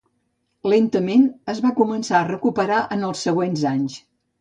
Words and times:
Lentament, 0.73 1.27
es 1.53 1.61
va 1.67 1.73
començar 1.81 2.19
a 2.23 2.25
recuperar 2.33 2.83
en 2.99 3.09
els 3.13 3.25
següents 3.31 3.71
anys. 3.79 4.05